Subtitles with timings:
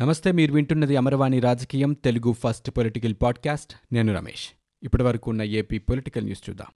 [0.00, 3.94] నమస్తే మీరు వింటున్నది అమరవాణి రాజకీయం తెలుగు ఫస్ట్ పొలిటికల్ పాడ్కాస్ట్.
[3.94, 4.48] నేను రమేష్.
[4.82, 6.66] ఇప్పటి వరకు ఉన్న ఏపీ పొలిటికల్ న్యూస్ చూద్దాం.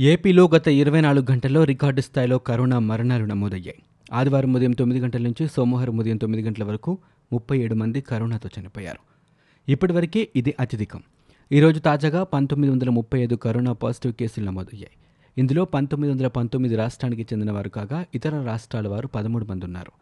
[0.00, 3.82] ఏపీలో గత ఇరవై నాలుగు గంటల్లో రికార్డు స్థాయిలో కరోనా మరణాలు నమోదయ్యాయి.
[4.12, 6.98] ఆదివారం ఉదయం తొమ్మిది గంటల నుంచి సోమవారం ఉదయం తొమ్మిది గంటల వరకు
[7.32, 8.98] ముప్పై ఏడు మంది కరోనాతో చనిపోయారు.
[9.68, 11.02] ఇప్పటివరకే ఇది అత్యధికం.
[11.52, 14.90] ఈరోజు తాజాగా పంతొమ్మిది వందల ముప్పై ఐదు కరోనా పాజిటివ్ కేసులు నమోదయ్యాయి.
[15.38, 19.92] ఇందులో పంతొమ్మిది వందల పంతొమ్మిది రాష్ట్రానికి చెందిన వారు కాగా ఇతర రాష్ట్రాల వారు పదమూడు మంది ఉన్నారు.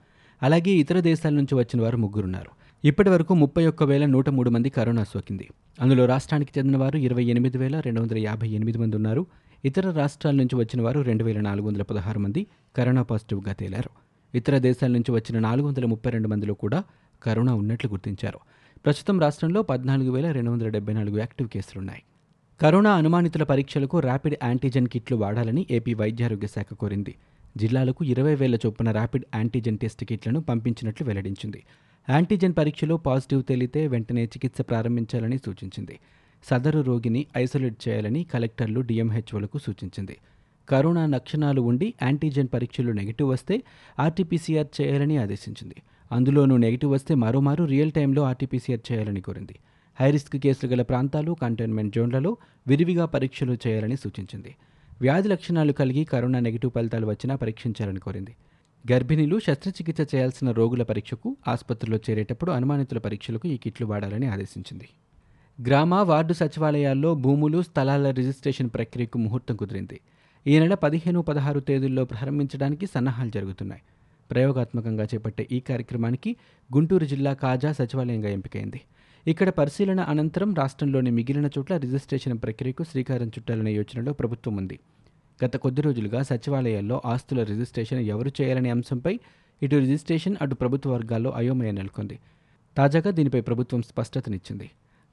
[0.43, 2.51] అలాగే ఇతర దేశాల నుంచి వచ్చిన వారు ముగ్గురున్నారు
[2.85, 5.49] ఇప్పటి వరకు ముప్పై ఒక్క వేల నూట మూడు మంది కరోనా సోకింది.
[5.81, 9.27] అందులో రాష్ట్రానికి చెందిన వారు ఇరవై ఎనిమిది వేల రెండు వందల యాభై ఎనిమిది మంది ఉన్నారు.
[9.65, 13.91] ఇతర రాష్ట్రాల నుంచి వచ్చిన వారు రెండు వేల నాలుగు వందల పదహారు మంది కరోనా పాజిటివ్గా తేలారు.
[14.37, 16.85] ఇతర దేశాల నుంచి వచ్చిన నాలుగు వందల ముప్పై రెండు మందిలో కూడా
[17.23, 18.39] కరోనా ఉన్నట్లు గుర్తించారు.
[18.85, 22.03] ప్రస్తుతం రాష్ట్రంలో పద్నాలుగు వేల రెండు వందల డెబ్బై నాలుగు యాక్టివ్ కేసులున్నాయి.
[22.61, 27.15] కరోనా అనుమానితుల పరీక్షలకు ర్యాపిడ్ యాంటీజెన్ కిట్లు వాడాలని ఏపీ వైద్యారోగ్య శాఖ కోరింది.
[27.57, 31.63] జిల్లాలకు ఇరవై వేల చొప్పున ర్యాపిడ్ యాంటీజెన్ టెస్ట్ కిట్లను పంపించినట్లు వెల్లడించింది.
[32.11, 35.99] యాంటీజెన్ పరీక్షలో పాజిటివ్ తేలితే వెంటనే చికిత్స ప్రారంభించాలని సూచించింది.
[36.45, 40.17] సదరు రోగిని ఐసోలేట్ చేయాలని కలెక్టర్లు డిఎంహెచ్ఓలకు సూచించింది.
[40.69, 43.63] కరోనా లక్షణాలు ఉండి యాంటీజెన్ పరీక్షలు నెగిటివ్ వస్తే
[44.01, 45.75] ఆర్టీపీసీఆర్ చేయాలని ఆదేశించింది.
[46.13, 49.59] అందులోనూ నెగిటివ్ వస్తే మరోమారు రియల్ టైంలో ఆర్టీపీసీఆర్ చేయాలని కోరింది.
[50.01, 54.55] హైరిస్క్ కేసులు గల ప్రాంతాలు కంటైన్మెంట్ జోన్లలో విరివిగా పరీక్షలు చేయాలని సూచించింది.
[55.01, 58.37] వ్యాధి లక్షణాలు కలిగి కరోనా నెగిటివ్ ఫలితాలు వచ్చినా పరీక్షించాలని కోరింది.
[58.93, 64.89] గర్భిణీలు శస్త్రచికిత్స చేయాల్సిన రోగుల పరీక్షకు ఆసుపత్రిలో చేరేటప్పుడు అనుమానితుల పరీక్షలకు ఈ కిట్లు వాడాలని ఆదేశించింది.
[65.67, 70.01] గ్రామ వార్డు సచివాలయాల్లో భూములు స్థలాల రిజిస్ట్రేషన్ ప్రక్రియకు ముహూర్తం కుదిరింది.
[70.47, 73.83] ఈ నెల పదిహేను పదహారు తేదీల్లో ప్రారంభించడానికి సన్నాహాలు జరుగుతున్నాయి.
[74.31, 76.37] ప్రయోగాత్మకంగా చేపట్టే ఈ కార్యక్రమానికి
[76.71, 78.81] గుంటూరు జిల్లా కాజా సచివాలయంగా ఎంపికైంది.
[79.27, 84.79] ఇక్కడ పరిశీలన అనంతరం రాష్ట్రంలోని మిగిలిన చోట్ల రిజిస్ట్రేషన్ ప్రక్రియకు శ్రీకారం చుట్టాలనే యోచనలో ప్రభుత్వం ఉంది.
[85.45, 89.21] గత కొద్ది రోజులుగా సచివాలయాల్లో ఆస్తుల రిజిస్ట్రేషన్ ఎవరు చేయాలనే అంశంపై
[89.63, 92.19] ఇటు రిజిస్ట్రేషన్ అటు ప్రభుత్వ వర్గాల్లో అయోమయం నెలకొంది.
[92.77, 94.71] తాజాగా దీనిపై ప్రభుత్వం స్పష్టతనిచ్చింది.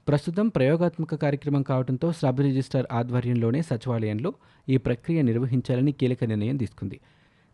[0.08, 4.30] ప్రస్తుతం ప్రయోగాత్మక కార్యక్రమం కావడంతో సబ్ రిజిస్టార్ ఆధ్వర్యంలోనే సచివాలయంలో
[4.68, 7.00] ఈ ప్రక్రియ నిర్వహించాలని కీలక నిర్ణయం తీసుకుంది.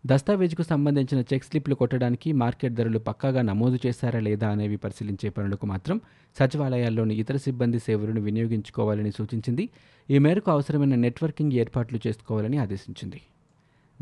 [0.06, 6.00] దస్తావేజుకు సంబంధించిన చెక్ స్లిప్లు కొట్టడానికి మార్కెట్ ధరలు పక్కాగా నమోదు చేశారా లేదా అనేవి పరిశీలించే పనులకు మాత్రం
[6.41, 9.69] సచివాలయాల్లోని ఇతర సిబ్బంది సేవలను వినియోగించుకోవాలని సూచించింది.
[10.10, 13.20] ఈ మేరకు అవసరమైన నెట్వర్కింగ్ ఏర్పాట్లు చేసుకోవాలని ఆదేశించింది.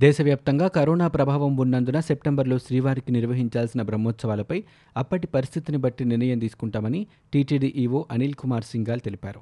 [0.01, 4.65] దేశవ్యాప్తంగా కరోనా ప్రభావం ఉన్నందున సెప్టెంబర్లో శ్రీవారికి నిర్వహించాల్సిన బ్రహ్మోత్సవాలపై
[4.97, 9.41] అప్పటి పరిస్థితిని బట్టి నిర్ణయం తీసుకుంటామని టీటీడీ ఈవో అనిల్ కుమార్ సింగాల్ తెలిపారు.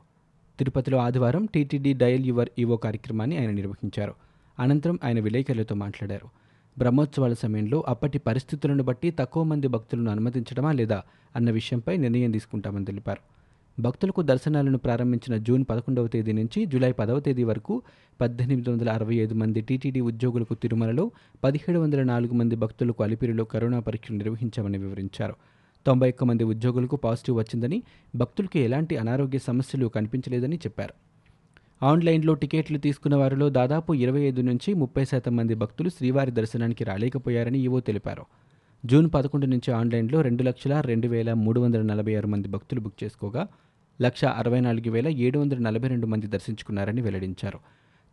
[0.59, 4.15] తిరుపతిలో ఆదివారం టీటీడీ డయల్ యువర్ ఈవో కార్యక్రమాన్ని ఆయన నిర్వహించారు.
[4.59, 6.29] అనంతరం ఆయన విలేకరులతో మాట్లాడారు.
[6.79, 11.03] బ్రహ్మోత్సవాల సమయంలో అప్పటి పరిస్థితులను బట్టి తక్కువ మంది భక్తులను అనుమతించడమా లేదా
[11.37, 13.41] అన్న విషయంపై నిర్ణయం తీసుకుంటామని తెలిపారు.
[13.81, 17.83] భక్తులకు దర్శనాలను ప్రారంభించిన జూన్ పదకొండవ తేదీ నుంచి జూలై పదవ తేదీ వరకు
[18.21, 21.11] పద్దెనిమిది వందల అరవై ఐదు మంది టీటీడీ ఉద్యోగులకు తిరుమలలో
[21.45, 25.35] పదిహేడు వందల నాలుగు మంది భక్తులకు అలిపిరిలో కరోనా పరీక్షలు నిర్వహించామని వివరించారు.
[25.87, 27.83] తొంభై ఒక్క మంది ఉద్యోగులకు పాజిటివ్ వచ్చిందని
[28.17, 31.10] భక్తులకు ఎలాంటి అనారోగ్య సమస్యలు కనిపించలేదని చెప్పారు.
[31.83, 37.59] ఆన్లైన్లో టికెట్లు తీసుకున్న వారిలో దాదాపు ఇరవై ఐదు నుంచి ముప్పై శాతం మంది భక్తులు శ్రీవారి దర్శనానికి రాలేకపోయారని
[37.59, 38.25] ఈవో తెలిపారు.
[38.87, 43.05] జూన్ పదకొండు నుంచి ఆన్లైన్లో రెండు లక్షల రెండు వేల మూడు వందల నలభై ఆరు మంది భక్తులు బుక్
[43.05, 43.49] చేసుకోగా
[44.03, 47.59] లక్ష అరవై నాలుగు వేల ఏడు వందల నలభై రెండు మంది దర్శించుకున్నారని వెల్లడించారు.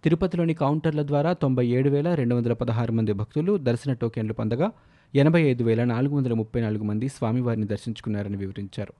[0.04, 4.72] తిరుపతిలోని కౌంటర్ల ద్వారా తొంభై ఏడు వేల రెండు వందల పదహారు మంది భక్తులు దర్శన టోకెన్లు పొందగా
[5.16, 8.94] ఎనభై ఐదు వేల నాలుగు వందల ముప్పై నాలుగు మంది స్వామివారిని దర్శించుకున్నారని వివరించారు.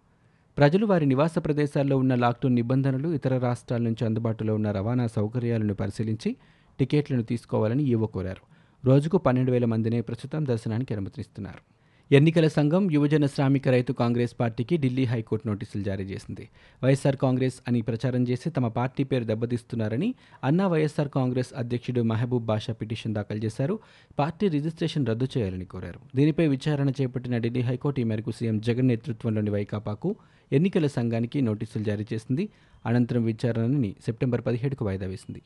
[0.58, 6.36] ప్రజలు వారి నివాస ప్రదేశాల్లో ఉన్న లాక్డౌన్ నిబంధనలు ఇతర రాష్ట్రాల నుంచి అందుబాటులో ఉన్న రవాణా సౌకర్యాలను పరిశీలించి
[6.80, 8.44] టికెట్లను తీసుకోవాలని ఈవో కోరారు.
[8.86, 11.77] రోజుకు పన్నెండు వేల మందినే ప్రస్తుతం దర్శనానికి అనుమతిస్తున్నారు
[12.12, 16.50] ఎన్నికల సంఘం యువజన శ్రామిక రైతు కాంగ్రెస్ పార్టీకి ఢిల్లీ హైకోర్టు నోటీసులు జారీ చేసింది.
[16.84, 22.74] వైఎస్ఆర్ కాంగ్రెస్ అని ప్రచారం చేసి తమ పార్టీ పేరు దెబ్బతీస్తున్నారని అన్నా వైఎస్ఆర్ కాంగ్రెస్ అధ్యక్షుడు మహబూబ్ బాషా
[22.74, 23.80] పిటిషన్ దాఖలు చేశారు.
[24.20, 26.00] పార్టీ రిజిస్ట్రేషన్ రద్దు చేయాలని కోరారు.
[26.16, 30.16] దీనిపై విచారణ చేపట్టిన ఢిల్లీ హైకోర్టు ఈ మేరకు సీఎం జగన్ నేతృత్వంలోని వైకాపాకు
[30.52, 32.50] ఎన్నికల సంఘానికి నోటీసులు జారీ చేసింది.
[32.86, 35.42] అనంతరం విచారణని సెప్టెంబర్ పదిహేడుకు వాయిదా వేసింది.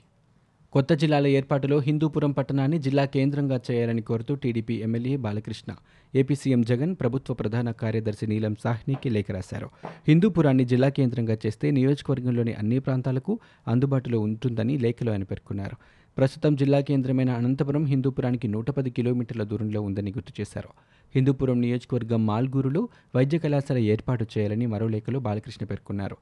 [0.73, 5.71] కొత్త జిల్లాల ఏర్పాటులో హిందూపురం పట్టణాన్ని జిల్లా కేంద్రంగా చేయాలని కోరుతూ TDP MLA Balakrishna
[6.15, 9.67] AP CM Jagan ప్రభుత్వ ప్రధాన కార్యదర్శి నీలం సాహ్నికి లేఖ రాశారు.
[10.07, 15.75] హిందూపురాన్ని జిల్లా కేంద్రంగా చేస్తే నియోజకవర్గంలోని అన్ని ప్రాంతాలకు అందుబాటులో ఉంటుందని లేఖలో ఆయన పేర్కొన్నారు.
[16.17, 20.69] ప్రస్తుతం జిల్లా కేంద్రమైన అనంతపురం హిందూపురానికి నూట పది కిలోమీటర్ల దూరంలో ఉందని గుర్తు చేశారు.
[21.15, 26.17] హిందూపురం నియోజకవర్గం మాల్గూరులో వైద్య కళాశాల ఏర్పాటు చేయాలని మరో లేఖలో బాలకృష్ణ పేర్కొన్నారు.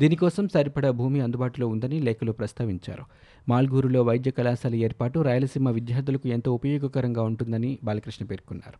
[0.00, 3.04] దీనికోసం సరిపడా భూమి అందుబాటులో ఉందని లేఖలో ప్రస్తావించారు.
[3.48, 8.78] మాల్గూరులో వైద్య కళాశాల ఏర్పాటు రాయలసీమ విద్యార్థులకు ఎంతో ఉపయోగకరంగా ఉంటుందని బాలకృష్ణ పేర్కొన్నారు.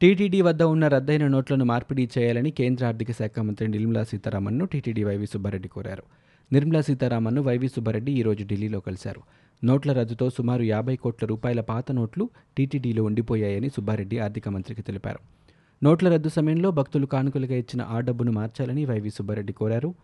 [0.00, 5.26] టీటీడీ వద్ద ఉన్న రద్దయిన నోట్లను మార్పిడి చేయాలని కేంద్ర ఆర్థిక శాఖ మంత్రి నిర్మలా సీతారామన్ను టీటీడీ వైవి
[5.26, 6.02] సుబ్బారెడ్డి కోరారు.
[6.52, 9.22] నిర్మలా సీతారామన్ను వైవి సుబ్బారెడ్డి ఈరోజు ఢిల్లీలో కలిశారు.
[9.64, 15.18] నోట్ల రద్దుతో సుమారు యాభై కోట్ల రూపాయల పాత నోట్లు టీటీడీలో ఉండిపోయాయని సుబ్బారెడ్డి ఆర్థిక మంత్రికి తెలిపారు.
[15.84, 19.94] నోట్ల రద్దు సమయంలో భక్తులు కానుకలుగా ఇచ్చిన ఆ డబ్బును మార్చాలని వైవి సుబ్బారెడ్డి కోరారు.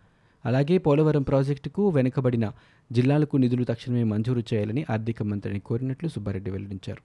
[0.45, 2.51] అలాగే పోలవరం ప్రాజెక్టుకు వెనుకబడిన
[2.91, 7.01] జిల్లాలకు నిధులు తక్షణమే మంజూరు చేయాలని ఆర్థిక మంత్రిని కోరినట్లు సుబ్బారెడ్డి వెల్లడించారు.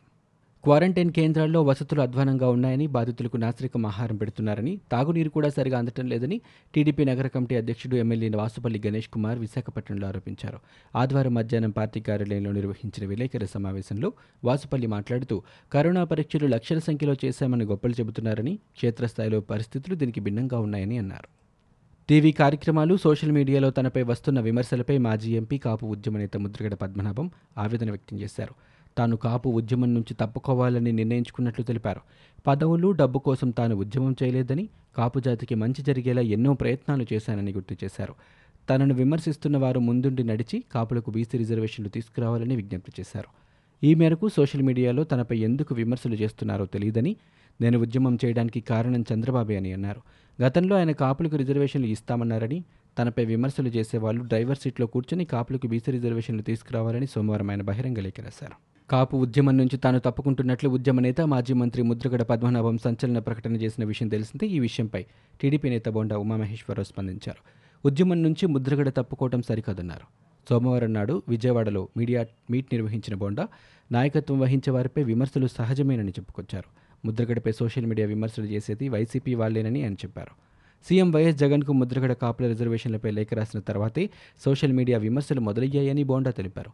[0.65, 6.41] క్వారంటైన్ కేంద్రాల్లో వసతులు అధ్వానంగా ఉన్నాయని బాధితులకు నాసిరకం ఆహారం పెడుతున్నారని తాగునీరు కూడా సరిగా అందటం లేదని
[6.75, 10.59] టీడీపీ నగర కమిటీ అధ్యక్షుడు ఎమ్మెల్యే వాసుపల్లి గణేష్ కుమార్ విశాఖపట్నంలో ఆరోపించారు.
[10.97, 14.13] ఆదివారం మధ్యాహ్నం పార్టీ కార్యాలయంలో నిర్వహించిన విలేకరుల సమావేశంలో
[14.45, 15.43] వాసుపల్లి మాట్లాడుతూ
[15.73, 21.48] కరోనా పరీక్షలు లక్షల సంఖ్యలో చేశామని గొప్పలు చెబుతున్నారని క్షేత్రస్థాయిలో పరిస్థితులు దీనికి భిన్నంగా ఉన్నాయని అన్నారు.
[22.09, 27.91] టీవీ కార్యక్రమాలు సోషల్ మీడియాలో తనపై వస్తున్న విమర్శలపై మాజీ ఎంపీ కాపు ఉద్యమ నేత ముద్రగడ పద్మనాభం ఆవేదన
[27.91, 28.55] వ్యక్తం చేశారు.
[28.99, 32.01] తాను కాపు ఉద్యమం నుంచి తప్పుకోవాలని నిర్ణయించుకున్నట్లు తెలిపారు.
[32.47, 38.15] పదవులు డబ్బు కోసం తాను ఉద్యమం చేయలేదని కాపు జాతికి మంచి జరిగేలా ఎన్నో ప్రయత్నాలు చేశానని గుర్తు చేశారు.
[38.71, 43.29] తనను విమర్శిస్తున్న వారు ముందుండి నడిచి కాపులకు బీసీ రిజర్వేషన్లు తీసుకురావాలని విజ్ఞప్తి చేశారు.
[43.87, 47.17] ఈ మేరకు సోషల్ మీడియాలో తనపై ఎందుకు విమర్శలు చేస్తున్నారో తెలియదని
[47.61, 50.01] నేను ఉద్యమం చేయడానికి కారణం చంద్రబాబే అని అన్నారు.
[50.43, 52.65] గతంలో ఆయన కాపులకు రిజర్వేషన్లు ఇస్తామన్నారని
[52.99, 58.53] తనపై విమర్శలు చేసేవాళ్ళు డ్రైవర్ సీట్లో కూర్చొని కాపులకు బీసీ రిజర్వేషన్లు తీసుకురావాలని సోమవారం ఆయన బహిరంగ లేఖ రాశారు.
[58.91, 64.09] కాపు ఉద్యమం నుంచి తాను తప్పుకుంటున్నట్లు ఉద్యమ నేత మాజీ మంత్రి ముద్రగడ పద్మనాభం సంచలన ప్రకటన చేసిన విషయం
[64.09, 64.47] తెలిసిందే.
[64.47, 65.07] ఈ విషయంపై
[65.41, 67.43] టీడీపీ నేత బొండా ఉమామహేశ్వరరావు స్పందించారు.
[67.87, 70.07] ఉద్యమం నుంచి ముద్రగడ తప్పుకోవటం సరికాదన్నారు.
[70.51, 73.49] సోమవారం నాడు విజయవాడలో మీడియా మీట్ నిర్వహించిన బోండా
[73.93, 76.88] నాయకత్వం వహించే వారిపై విమర్శలు సహజమేనని చెప్పుకొచ్చారు.
[77.05, 80.49] ముద్రగడపై సోషల్ మీడియా విమర్శలు చేసేది వైసీపీ వాళ్ళేనని ఆయన చెప్పారు.
[80.89, 84.11] సీఎం వైఎస్ జగన్కు ముద్రగడ కాపుల రిజర్వేషన్లపై లేఖ రాసిన తర్వాతే
[84.45, 86.71] సోషల్ మీడియా విమర్శలు మొదలయ్యాయని బోండా తెలిపారు.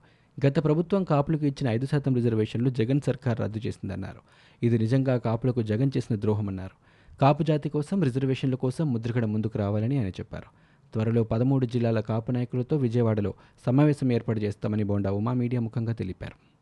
[0.47, 4.19] గత ప్రభుత్వం కాపులకు ఇచ్చిన ఐదు శాతం రిజర్వేషన్లు జగన్ సర్కార్ రద్దు చేసిందన్నారు.
[4.63, 6.95] ఇది నిజంగా కాపులకు జగన్ చేసిన ద్రోహమన్నారు.
[7.21, 10.65] కాపు జాతి కోసం రిజర్వేషన్ల కోసం ముద్రగడ ముందుకు రావాలని ఆయన చెప్పారు.
[10.93, 13.35] త్వరలో పదమూడు జిల్లాల కాపు నాయకులతో విజయవాడలో
[13.67, 16.54] సమావేశం ఏర్పాటు చేస్తామని బోండా ఉమా మీడియా ముఖంగా తెలిపారు.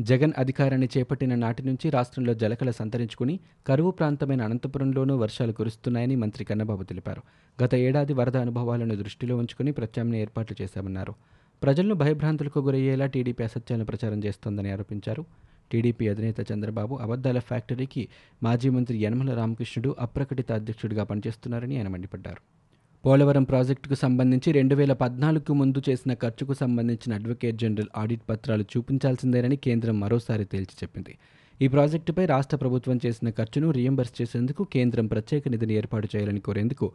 [0.00, 6.82] జగన్ అధికారాన్ని చేపట్టిన నాటి నుంచి రాష్ట్రంలో జలకల సంతరించుకుని కరువు ప్రాంతమైన అనంతపురంలోనూ వర్షాలు కురుస్తున్నాయని మంత్రి కన్నబాబు
[6.82, 7.22] తెలిపారు.
[7.64, 11.14] గత ఏడాది వరద అనుభవాలను దృష్టిలో ఉంచుకుని ప్రత్యామ్నాయ ఏర్పాట్లు చేశామన్నారు.
[11.62, 15.24] ప్రజలను భయభ్రాంతులకు గురయ్యేలా టీడీపీ అసత్యాలను ప్రచారం చేస్తోందని ఆరోపించారు.
[15.72, 18.08] టీడీపీ అధినేత చంద్రబాబు అబద్దాల ఫ్యాక్టరీకి
[18.42, 22.63] మాజీ మంత్రి యనమల రామకృష్ణుడు అప్రకటిత అధ్యక్షుడిగా పనిచేస్తున్నారని ఆయన మండిపడ్డారు.
[23.04, 29.56] పోలవరం ప్రాజెక్టుకు సంబంధించి రెండు వేల పద్నాలుగుకు ముందు చేసిన ఖర్చుకు సంబంధించిన అడ్వకేట్ జనరల్ ఆడిట్ పత్రాలు చూపించాల్సిందేనని
[29.66, 31.12] కేంద్రం మరోసారి తేల్చి చెప్పింది.
[31.60, 36.86] ఈ ప్రాజెక్టుపై రాష్ట్ర ప్రభుత్వం చేసిన ఖర్చును రియంబర్స్ చేసేందుకు కేంద్రం ప్రత్యేక నిధిని ఏర్పాటు చేయాలని కోరేందుకు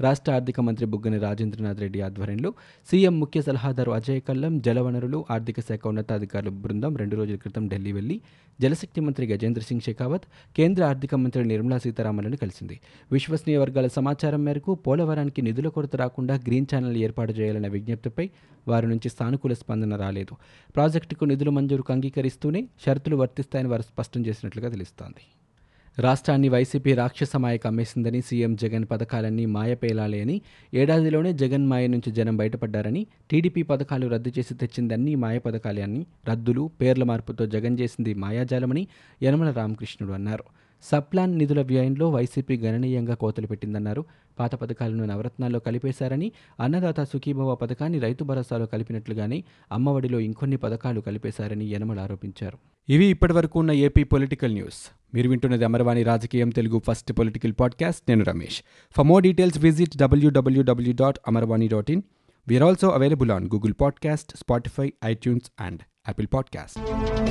[0.00, 2.52] రాష్ట్ర ఆర్థిక మంత్రి బుగ్గని రాజేంద్రనాథ్ రెడ్డి ఆధ్వర్యంలో
[2.90, 8.20] సీఎం ముఖ్య సలహాదారు అజయ్ కల్లం జలవనరులు ఆర్థిక శాఖ ఉన్నతాధికారుల బృందం రెండు రోజుల క్రితం ఢిల్లీ వెళ్ళి
[8.60, 12.80] జలశక్తి మంత్రి గజేంద్ర సింగ్ షెకావత్ కేంద్ర ఆర్థిక మంత్రి నిర్మలా సీతారామన్ను కలిసింది.
[13.12, 18.30] విశ్వసనీయ వర్గాల సమాచారం మేరకు పోలవరానికి నిధుల కొరత రాకుండా గ్రీన్ ఛానల్ ఏర్పాటు చేయాలన్న విజ్ఞప్తిపై
[18.68, 20.36] వారి నుంచి సానుకూల స్పందన రాలేదు.
[20.76, 25.37] ప్రాజెక్టుకు నిధుల మంజూరుకు అంగీకరిస్తూనే షరతులు వర్తిస్తాయని వారు స్పష్టం చేసినట్లుగా తెలుస్తోంది.
[25.98, 30.36] రాష్ట్రాన్ని వైసీపీ రాక్షస మాయకు అమ్మేసిందని సీఎం జగన్ పథకాలన్నీ మాయపేలాలే అని
[30.74, 36.70] ఏడాదిలోనే జగన్ మాయ నుంచి జనం బయటపడ్డారని టీడీపీ పథకాలు రద్దు చేసి తెచ్చిందన్నీ మాయ పథకాలే అని రద్దులు
[36.80, 38.84] పేర్ల మార్పుతో జగన్ చేసింది మాయాజాలమని
[39.22, 40.44] యనమల రామకృష్ణుడు అన్నారు.
[40.82, 44.04] సబ్ప్లాన్ నిధుల వ్యయంలో వైసీపీ గణనీయంగా కోతలు పెట్టిందన్నారు.
[44.38, 52.00] పాత పథకాలను నవరత్నాల్లో కలిపేశారని అన్నదాత సుఖీభవ పథకాన్ని రైతు భరోసాలో కలిపినట్లుగానే అమ్మఒడిలో ఇంకొన్ని పథకాలు కలిపేశారని యనమల
[52.00, 52.58] ఆరోపించారు.
[52.88, 54.96] ఇవి ఇప్పటివరకు ఉన్న ఏపీ పొలిటికల్ న్యూస్.
[55.14, 58.02] మీరు వింటున్నది అమరవాణి రాజకీయం తెలుగు ఫస్ట్ పొలిటికల్ పాడ్కాస్ట్.
[58.08, 58.62] నేను Ramesh.
[58.96, 62.02] For more details visit WWW dot Amarvani dot in
[62.48, 67.27] we are also available on Google podcast Spotify iTunes and Apple podcast